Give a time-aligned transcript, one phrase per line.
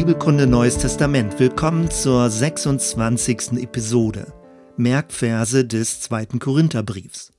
[0.00, 1.38] Bibelkunde Neues Testament.
[1.38, 3.58] Willkommen zur 26.
[3.58, 4.32] Episode.
[4.78, 7.34] Merkverse des zweiten Korintherbriefs.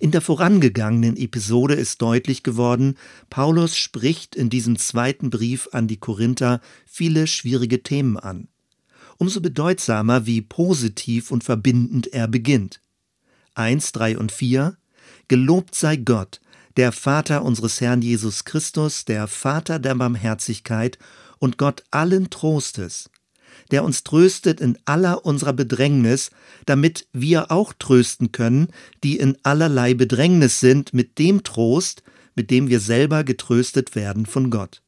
[0.00, 2.96] In der vorangegangenen Episode ist deutlich geworden,
[3.30, 8.48] Paulus spricht in diesem zweiten Brief an die Korinther viele schwierige Themen an.
[9.16, 12.80] Umso bedeutsamer, wie positiv und verbindend er beginnt.
[13.54, 14.76] 1, 3 und 4
[15.28, 16.40] Gelobt sei Gott,
[16.76, 20.98] der Vater unseres Herrn Jesus Christus, der Vater der Barmherzigkeit
[21.38, 23.10] und Gott allen Trostes,
[23.70, 26.30] der uns tröstet in aller unserer Bedrängnis,
[26.66, 28.68] damit wir auch trösten können,
[29.02, 32.02] die in allerlei Bedrängnis sind, mit dem Trost,
[32.34, 34.82] mit dem wir selber getröstet werden von Gott.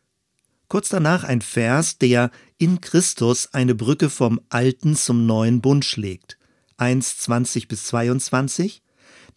[0.69, 6.37] Kurz danach ein Vers, der in Christus eine Brücke vom alten zum neuen Bund schlägt.
[6.77, 8.83] 1, 20 bis 22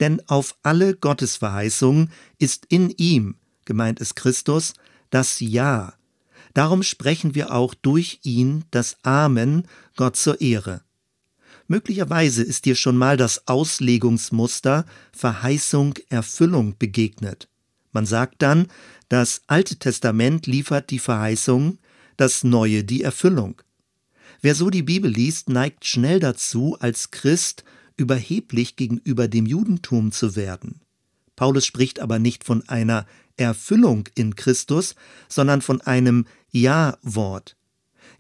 [0.02, 3.36] denn auf alle Gottesverheißungen ist in ihm,
[3.66, 4.74] gemeint ist Christus,
[5.12, 5.94] das Ja.
[6.54, 10.82] Darum sprechen wir auch durch ihn das Amen Gott zur Ehre.
[11.68, 17.48] Möglicherweise ist dir schon mal das Auslegungsmuster Verheißung Erfüllung begegnet.
[17.94, 18.68] Man sagt dann,
[19.08, 21.78] das Alte Testament liefert die Verheißung,
[22.18, 23.62] das Neue die Erfüllung.
[24.42, 27.64] Wer so die Bibel liest, neigt schnell dazu, als Christ
[28.02, 30.82] überheblich gegenüber dem Judentum zu werden.
[31.36, 33.06] Paulus spricht aber nicht von einer
[33.38, 34.96] Erfüllung in Christus,
[35.30, 37.56] sondern von einem Ja-Wort.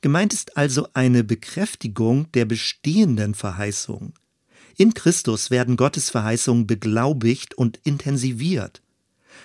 [0.01, 4.13] Gemeint ist also eine Bekräftigung der bestehenden Verheißung.
[4.77, 8.81] In Christus werden Gottes Verheißungen beglaubigt und intensiviert.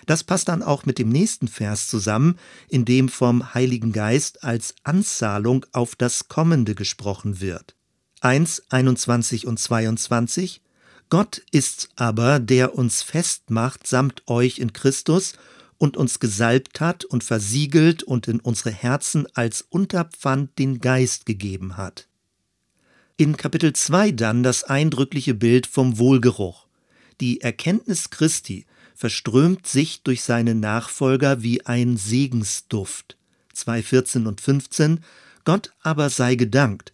[0.05, 4.75] Das passt dann auch mit dem nächsten Vers zusammen, in dem vom Heiligen Geist als
[4.85, 7.77] Anzahlung auf das Kommende gesprochen wird.
[8.21, 10.61] 1, 21 und 22
[11.09, 15.35] Gott ist's aber, der uns festmacht samt euch in Christus
[15.79, 21.77] und uns gesalbt hat und versiegelt und in unsere Herzen als Unterpfand den Geist gegeben
[21.77, 22.09] hat.
[23.17, 26.67] In Kapitel 2 dann das eindrückliche Bild vom Wohlgeruch.
[27.21, 33.17] Die Erkenntnis Christi verströmt sich durch seine Nachfolger wie ein Segensduft.
[33.55, 35.05] 2,14 und 15
[35.45, 36.93] Gott aber sei gedankt,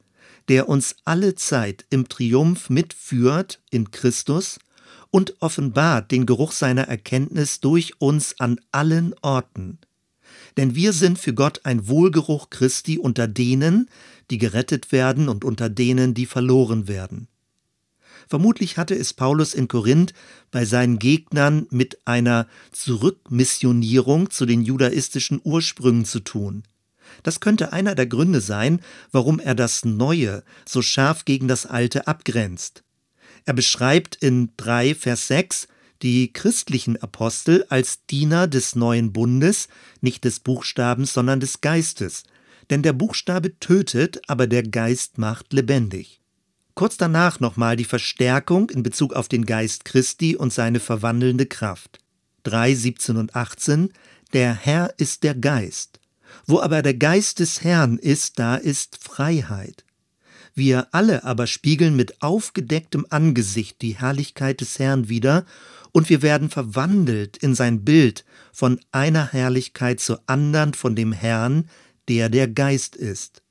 [0.53, 4.59] der uns alle Zeit im Triumph mitführt in Christus
[5.11, 9.79] und offenbart den Geruch seiner Erkenntnis durch uns an allen Orten.
[10.59, 13.89] Denn wir sind für Gott ein Wohlgeruch Christi unter denen,
[14.31, 17.29] die gerettet werden und unter denen, die verloren werden.
[18.29, 20.13] Vermutlich hatte es Paulus in Korinth
[20.51, 26.65] bei seinen Gegnern mit einer Zurückmissionierung zu den judaistischen Ursprüngen zu tun.
[27.23, 28.81] Das könnte einer der Gründe sein,
[29.11, 32.83] warum er das Neue so scharf gegen das Alte abgrenzt.
[33.45, 35.69] Er beschreibt in 3 Vers 6
[36.03, 39.69] die christlichen Apostel als Diener des neuen Bundes,
[40.01, 42.25] nicht des Buchstabens, sondern des Geistes.
[42.71, 46.21] Denn der Buchstabe tötet, aber der Geist macht lebendig.
[46.75, 51.99] Kurz danach nochmal die Verstärkung in Bezug auf den Geist Christi und seine verwandelnde Kraft.
[52.45, 53.93] 3, 17 und 18
[54.33, 56.01] Der Herr ist der Geist.
[56.47, 59.85] Wo aber der Geist des Herrn ist, da ist Freiheit.
[60.55, 65.47] Wir alle aber spiegeln mit aufgedecktem Angesicht die Herrlichkeit des Herrn wider,
[65.93, 71.69] und wir werden verwandelt in sein Bild von einer Herrlichkeit zur andern von dem Herrn,
[72.09, 73.43] der der Geist ist.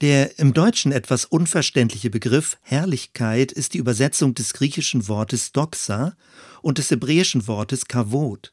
[0.00, 6.16] Der im Deutschen etwas unverständliche Begriff Herrlichkeit ist die Übersetzung des griechischen Wortes Doxa
[6.60, 8.52] und des hebräischen Wortes Kavod.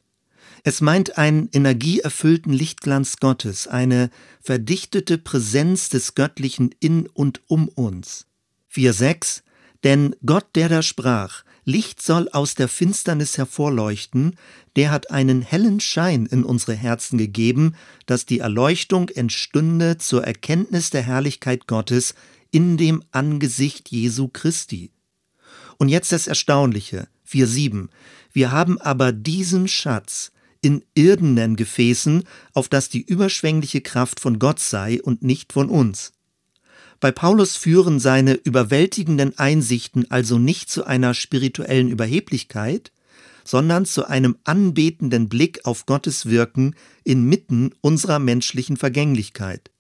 [0.63, 4.09] Es meint einen energieerfüllten Lichtglanz Gottes, eine
[4.41, 8.27] verdichtete Präsenz des Göttlichen in und um uns.
[8.73, 9.41] 4.6
[9.83, 14.35] Denn Gott, der da sprach, Licht soll aus der Finsternis hervorleuchten,
[14.75, 20.89] der hat einen hellen Schein in unsere Herzen gegeben, dass die Erleuchtung entstünde zur Erkenntnis
[20.89, 22.15] der Herrlichkeit Gottes
[22.51, 24.91] in dem Angesicht Jesu Christi.
[25.77, 27.89] Und jetzt das Erstaunliche, 4.7.
[28.31, 32.23] Wir haben aber diesen Schatz, in irdenen Gefäßen,
[32.53, 36.13] auf das die überschwängliche Kraft von Gott sei und nicht von uns.
[37.00, 42.91] Bei Paulus führen seine überwältigenden Einsichten also nicht zu einer spirituellen Überheblichkeit,
[43.45, 49.71] sondern zu einem anbetenden Blick auf Gottes Wirken inmitten unserer menschlichen Vergänglichkeit.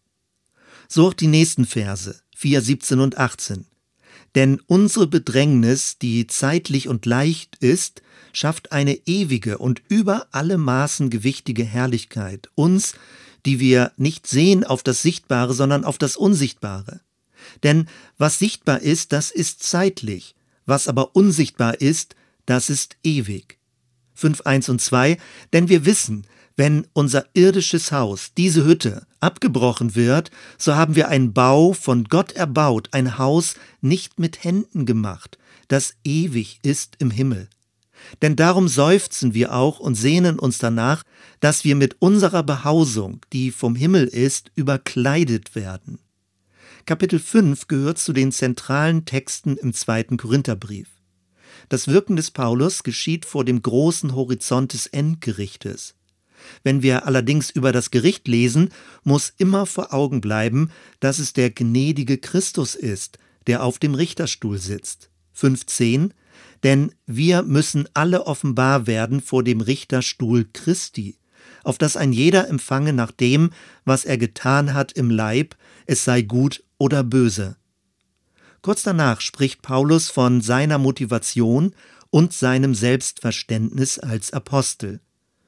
[0.87, 3.65] So auch die nächsten Verse 4, 17 und 18.
[4.35, 11.09] Denn unsere Bedrängnis, die zeitlich und leicht ist, schafft eine ewige und über alle Maßen
[11.09, 12.93] gewichtige Herrlichkeit, uns,
[13.45, 17.01] die wir nicht sehen auf das Sichtbare, sondern auf das Unsichtbare.
[17.63, 17.87] Denn
[18.17, 20.35] was sichtbar ist, das ist zeitlich,
[20.65, 22.15] was aber unsichtbar ist,
[22.45, 23.57] das ist ewig.
[24.13, 25.17] 5, 1 und 2,
[25.53, 26.27] denn wir wissen,
[26.59, 32.33] wenn unser irdisches Haus, diese Hütte, abgebrochen wird, so haben wir einen Bau von Gott
[32.33, 35.37] erbaut, ein Haus nicht mit Händen gemacht,
[35.69, 37.47] das ewig ist im Himmel.
[38.21, 41.03] Denn darum seufzen wir auch und sehnen uns danach,
[41.39, 45.99] dass wir mit unserer Behausung, die vom Himmel ist, überkleidet werden.
[46.85, 50.89] Kapitel 5 gehört zu den zentralen Texten im zweiten Korintherbrief.
[51.69, 55.95] Das Wirken des Paulus geschieht vor dem großen Horizont des Endgerichtes.
[56.63, 58.69] Wenn wir allerdings über das Gericht lesen,
[59.03, 64.57] muss immer vor Augen bleiben, dass es der gnädige Christus ist, der auf dem Richterstuhl
[64.57, 65.09] sitzt.
[65.33, 66.13] 15
[66.63, 71.17] Denn wir müssen alle offenbar werden vor dem Richterstuhl Christi,
[71.63, 73.51] auf dass ein jeder empfange nach dem,
[73.85, 77.55] was er getan hat im Leib, es sei gut oder böse.
[78.61, 81.73] Kurz danach spricht Paulus von seiner Motivation
[82.09, 84.99] und seinem Selbstverständnis als Apostel.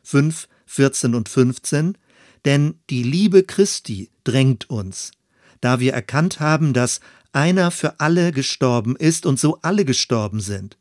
[0.03, 1.97] 5 14 und 15,
[2.45, 5.11] denn die Liebe Christi drängt uns,
[5.59, 7.01] da wir erkannt haben, dass
[7.33, 10.77] einer für alle gestorben ist und so alle gestorben sind.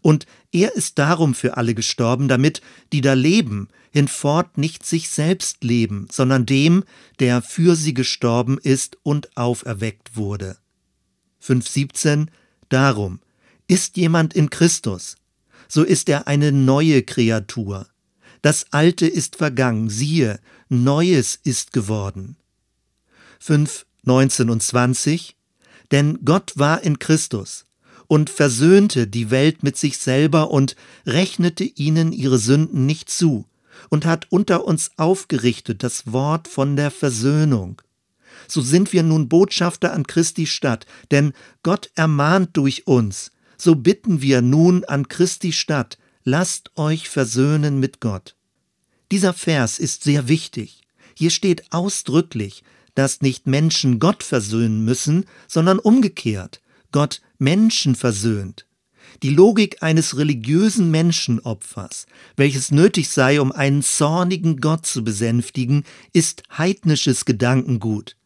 [0.00, 5.64] Und er ist darum für alle gestorben, damit die da leben, hinfort nicht sich selbst
[5.64, 6.84] leben, sondern dem,
[7.18, 10.58] der für sie gestorben ist und auferweckt wurde.
[11.42, 12.28] 5.17
[12.68, 13.20] Darum,
[13.66, 15.16] ist jemand in Christus,
[15.68, 17.88] so ist er eine neue Kreatur.
[18.44, 20.38] Das Alte ist vergangen, siehe,
[20.68, 22.36] Neues ist geworden.
[23.40, 25.34] 5, 19 und 20
[25.92, 27.64] Denn Gott war in Christus
[28.06, 30.76] und versöhnte die Welt mit sich selber und
[31.06, 33.46] rechnete ihnen ihre Sünden nicht zu
[33.88, 37.80] und hat unter uns aufgerichtet das Wort von der Versöhnung.
[38.46, 41.32] So sind wir nun Botschafter an Christi Stadt, denn
[41.62, 43.32] Gott ermahnt durch uns.
[43.56, 48.34] So bitten wir nun an Christi Stadt, lasst euch versöhnen mit Gott.
[49.12, 50.80] Dieser Vers ist sehr wichtig.
[51.16, 56.60] Hier steht ausdrücklich, dass nicht Menschen Gott versöhnen müssen, sondern umgekehrt,
[56.92, 58.66] Gott Menschen versöhnt.
[59.22, 62.06] Die Logik eines religiösen Menschenopfers,
[62.36, 68.16] welches nötig sei, um einen zornigen Gott zu besänftigen, ist heidnisches Gedankengut.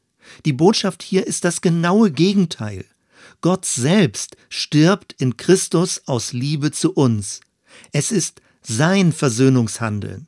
[0.45, 2.85] Die Botschaft hier ist das genaue Gegenteil.
[3.41, 7.41] Gott selbst stirbt in Christus aus Liebe zu uns.
[7.93, 10.27] Es ist sein Versöhnungshandeln.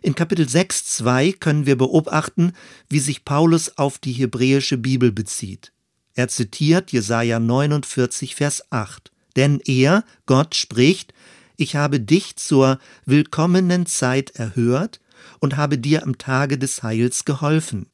[0.00, 2.52] In Kapitel 6, 2 können wir beobachten,
[2.88, 5.72] wie sich Paulus auf die hebräische Bibel bezieht.
[6.14, 9.10] Er zitiert Jesaja 49, Vers 8.
[9.36, 11.12] Denn er, Gott, spricht,
[11.56, 15.00] ich habe dich zur willkommenen Zeit erhört
[15.40, 17.86] und habe dir am Tage des Heils geholfen.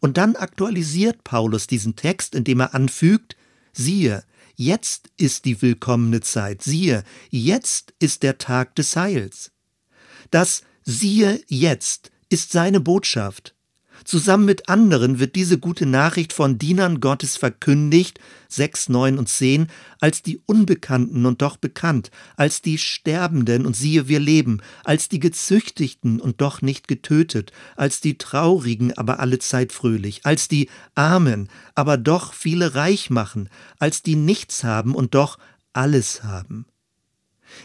[0.00, 3.36] Und dann aktualisiert Paulus diesen Text, indem er anfügt,
[3.72, 4.24] siehe,
[4.54, 9.52] jetzt ist die willkommene Zeit, siehe, jetzt ist der Tag des Heils.
[10.30, 13.54] Das Siehe jetzt ist seine Botschaft.
[14.04, 18.18] Zusammen mit anderen wird diese gute Nachricht von Dienern Gottes verkündigt,
[18.48, 19.68] 6, 9 und 10,
[20.00, 25.20] als die Unbekannten und doch bekannt, als die Sterbenden und siehe wir leben, als die
[25.20, 31.96] Gezüchtigten und doch nicht getötet, als die Traurigen, aber allezeit fröhlich, als die Armen, aber
[31.96, 35.38] doch viele reich machen, als die nichts haben und doch
[35.72, 36.66] alles haben.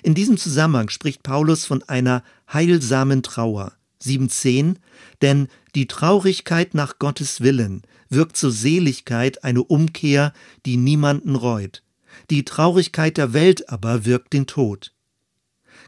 [0.03, 3.74] In diesem Zusammenhang spricht Paulus von einer heilsamen Trauer.
[4.03, 4.75] 7.10
[5.22, 10.34] Denn die Traurigkeit nach Gottes Willen wirkt zur Seligkeit eine Umkehr,
[10.65, 11.84] die niemanden reut.
[12.31, 14.96] Die Traurigkeit der Welt aber wirkt den Tod.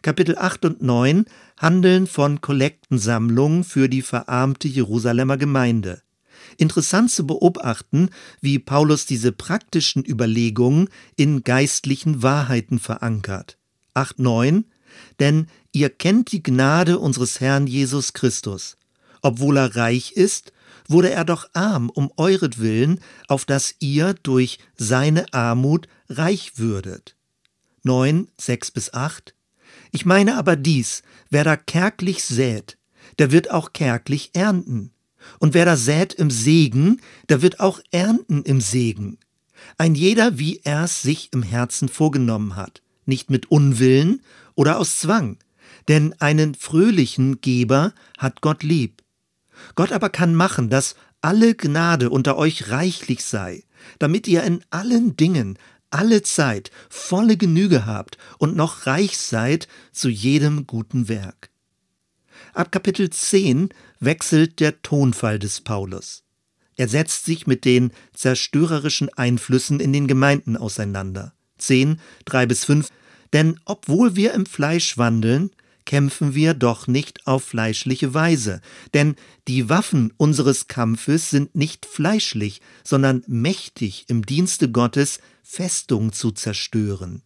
[0.04, 1.26] Kapitel 8 und 9
[1.58, 6.04] handeln von Kollektensammlungen für die verarmte Jerusalemer Gemeinde.
[6.58, 13.58] Interessant zu beobachten, wie Paulus diese praktischen Überlegungen in geistlichen Wahrheiten verankert.
[13.96, 14.66] 8, 9,
[15.20, 18.76] denn ihr kennt die Gnade unseres Herrn Jesus Christus.
[19.22, 20.54] Obwohl er reich ist,
[20.88, 27.16] wurde er doch arm um euretwillen, auf dass ihr durch seine Armut reich würdet.
[27.84, 29.36] 9, 6 bis 8.
[29.92, 32.78] Ich meine aber dies, wer da kärglich sät,
[33.18, 34.92] der wird auch kärglich ernten.
[35.40, 39.18] Und wer da sät im Segen, der wird auch ernten im Segen.
[39.78, 44.22] Ein jeder, wie er's sich im Herzen vorgenommen hat nicht mit Unwillen
[44.56, 45.38] oder aus Zwang,
[45.90, 49.04] denn einen fröhlichen Geber hat Gott lieb.
[49.76, 53.64] Gott aber kann machen, dass alle Gnade unter euch reichlich sei,
[54.00, 55.58] damit ihr in allen Dingen
[55.90, 61.50] alle Zeit volle Genüge habt und noch reich seid zu jedem guten Werk.
[62.54, 66.24] Ab Kapitel 10 wechselt der Tonfall des Paulus.
[66.76, 71.34] Er setzt sich mit den zerstörerischen Einflüssen in den Gemeinden auseinander.
[71.58, 72.90] 10, 3 bis 5
[73.34, 75.52] denn obwohl wir im Fleisch wandeln,
[75.90, 78.62] kämpfen wir doch nicht auf fleischliche Weise,
[78.94, 79.16] denn
[79.48, 87.24] die Waffen unseres Kampfes sind nicht fleischlich, sondern mächtig im Dienste Gottes Festung zu zerstören.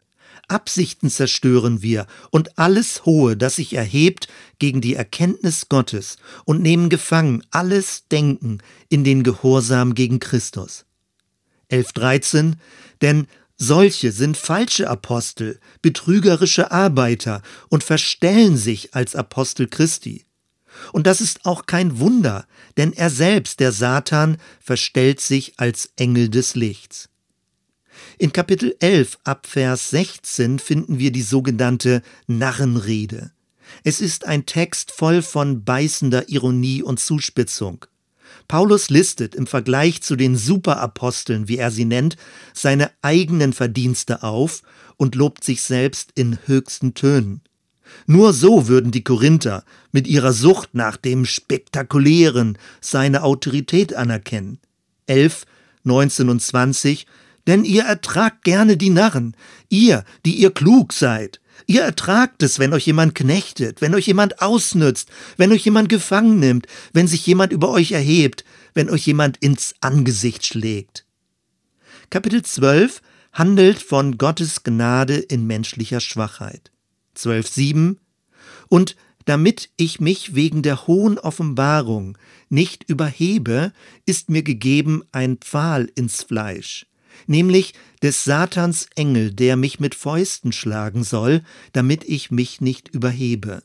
[0.48, 4.30] Absichten zerstören wir und alles Hohe, das sich erhebt
[4.60, 6.16] gegen die Erkenntnis Gottes
[6.46, 10.86] und nehmen gefangen alles Denken in den Gehorsam gegen Christus.
[11.70, 12.54] 11.13
[13.02, 13.28] Denn
[13.58, 20.26] solche sind falsche Apostel, betrügerische Arbeiter und verstellen sich als Apostel Christi.
[20.92, 26.30] Und das ist auch kein Wunder, denn er selbst, der Satan, verstellt sich als Engel
[26.30, 27.10] des Lichts.
[28.18, 33.32] In Kapitel 11 ab Vers 16 finden wir die sogenannte Narrenrede.
[33.84, 37.86] Es ist ein Text voll von beißender Ironie und Zuspitzung.
[38.48, 42.18] Paulus listet im Vergleich zu den Superaposteln, wie er sie nennt,
[42.54, 44.62] seine eigenen Verdienste auf
[44.98, 47.42] und lobt sich selbst in höchsten Tönen.
[48.06, 54.60] Nur so würden die Korinther mit ihrer Sucht nach dem Spektakulären seine Autorität anerkennen.
[55.08, 55.46] 11,
[55.84, 57.06] 19 und 20
[57.46, 59.36] Denn ihr ertragt gerne die Narren,
[59.70, 61.40] ihr, die ihr klug seid.
[61.66, 66.40] Ihr ertragt es, wenn euch jemand knechtet, wenn euch jemand ausnützt, wenn euch jemand gefangen
[66.40, 68.44] nimmt, wenn sich jemand über euch erhebt,
[68.74, 71.06] wenn euch jemand ins Angesicht schlägt.
[72.10, 73.02] Kapitel 12
[73.32, 76.72] handelt von Gottes Gnade in menschlicher Schwachheit.
[77.18, 77.98] 12.7
[78.70, 82.18] Und damit ich mich wegen der hohen Offenbarung
[82.50, 83.72] nicht überhebe,
[84.06, 86.86] ist mir gegeben ein Pfahl ins Fleisch,
[87.28, 91.42] nämlich des Satans Engel, der mich mit Fäusten schlagen soll,
[91.72, 93.64] damit ich mich nicht überhebe.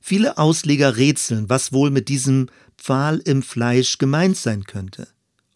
[0.00, 2.48] Viele Ausleger rätseln, was wohl mit diesem
[2.78, 5.08] Pfahl im Fleisch gemeint sein könnte.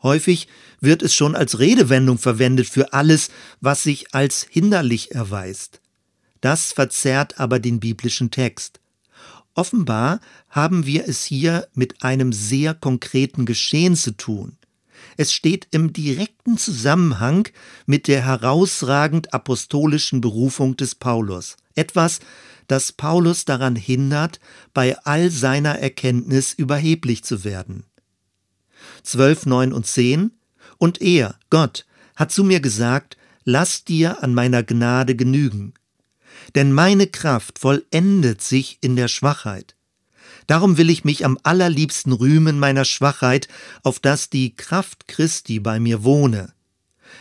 [0.02, 0.48] Häufig
[0.80, 3.30] wird es schon als Redewendung verwendet für alles,
[3.62, 5.80] was sich als hinderlich erweist.
[6.42, 8.80] Das verzerrt aber den biblischen Text.
[9.54, 14.58] Offenbar haben wir es hier mit einem sehr konkreten Geschehen zu tun.
[15.16, 17.48] Es steht im direkten Zusammenhang
[17.86, 21.56] mit der herausragend apostolischen Berufung des Paulus.
[21.74, 22.20] Etwas,
[22.66, 24.40] das Paulus daran hindert,
[24.72, 27.84] bei all seiner Erkenntnis überheblich zu werden.
[29.02, 30.32] 12, 9 und 10
[30.78, 35.74] Und er, Gott, hat zu mir gesagt, lass dir an meiner Gnade genügen.
[36.54, 39.76] Denn meine Kraft vollendet sich in der Schwachheit.
[40.46, 43.48] Darum will ich mich am allerliebsten rühmen meiner Schwachheit,
[43.82, 46.52] auf dass die Kraft Christi bei mir wohne.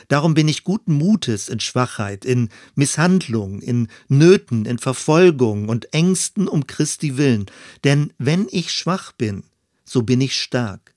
[0.08, 6.48] Darum bin ich guten Mutes in Schwachheit, in Misshandlung, in Nöten, in Verfolgung und Ängsten
[6.48, 7.46] um Christi willen,
[7.84, 9.44] denn wenn ich schwach bin,
[9.86, 10.94] so bin ich stark.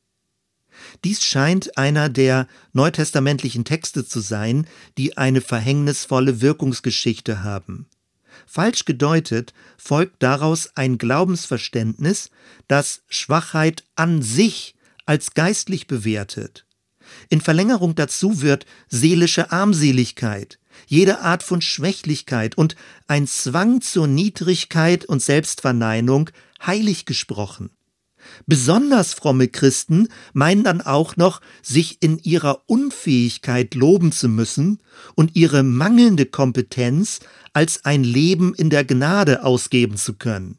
[1.04, 4.66] Dies scheint einer der neutestamentlichen Texte zu sein,
[4.98, 7.86] die eine verhängnisvolle Wirkungsgeschichte haben.
[8.46, 12.30] Falsch gedeutet folgt daraus ein Glaubensverständnis,
[12.68, 14.74] das Schwachheit an sich
[15.04, 16.64] als geistlich bewertet.
[17.28, 22.76] In Verlängerung dazu wird seelische Armseligkeit, jede Art von Schwächlichkeit und
[23.06, 26.30] ein Zwang zur Niedrigkeit und Selbstverneinung
[26.64, 27.70] heilig gesprochen.
[28.46, 34.80] Besonders fromme Christen meinen dann auch noch, sich in ihrer Unfähigkeit loben zu müssen
[35.14, 37.20] und ihre mangelnde Kompetenz
[37.52, 40.58] als ein Leben in der Gnade ausgeben zu können.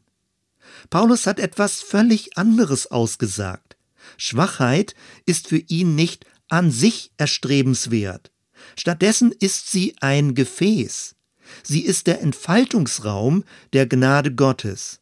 [0.90, 3.76] Paulus hat etwas völlig anderes ausgesagt.
[4.16, 4.94] Schwachheit
[5.26, 8.32] ist für ihn nicht an sich erstrebenswert.
[8.76, 11.14] Stattdessen ist sie ein Gefäß.
[11.62, 15.00] Sie ist der Entfaltungsraum der Gnade Gottes.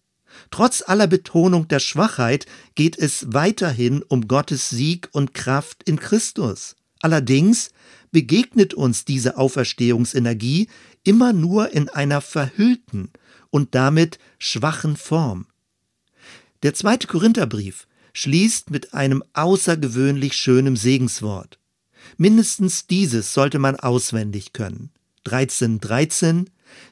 [0.51, 6.77] Trotz aller Betonung der Schwachheit geht es weiterhin um Gottes Sieg und Kraft in Christus.
[7.01, 7.71] Allerdings
[8.11, 10.69] begegnet uns diese Auferstehungsenergie
[11.05, 13.11] immer nur in einer verhüllten
[13.51, 15.47] und damit schwachen Form.
[16.63, 21.59] Der zweite Korintherbrief schließt mit einem außergewöhnlich schönen Segenswort.
[22.17, 24.91] Mindestens dieses sollte man auswendig können.
[25.27, 26.51] 13.13 13,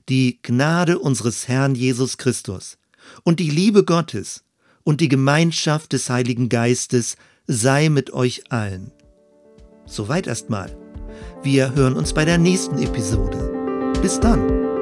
[0.09, 2.77] Die Gnade unseres Herrn Jesus Christus
[3.23, 4.45] und die Liebe Gottes
[4.83, 8.93] und die Gemeinschaft des Heiligen Geistes sei mit euch allen.
[9.87, 10.77] Soweit erstmal.
[11.43, 13.93] Wir hören uns bei der nächsten Episode.
[14.03, 14.74] Bis dann.